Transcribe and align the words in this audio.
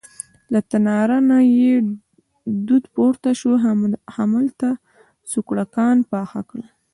له 0.53 0.59
تناره 0.71 1.17
نه 1.29 1.37
یې 1.57 1.73
دود 2.67 2.85
پورته 2.95 3.31
شو، 3.39 3.51
هماغلته 4.17 4.69
سوکړکان 5.31 5.97
پاخه 6.11 6.41
کړه. 6.49 6.67